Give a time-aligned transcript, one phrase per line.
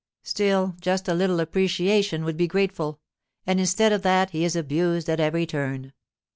[0.23, 2.99] Still, just a little appreciation would be grateful;
[3.45, 5.93] and, instead of that, he is abused at every turn.